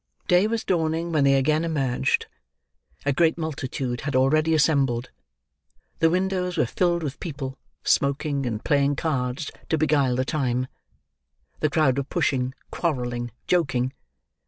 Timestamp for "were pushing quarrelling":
11.99-13.29